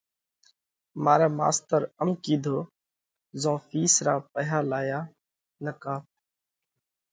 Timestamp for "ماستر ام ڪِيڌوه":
1.39-2.63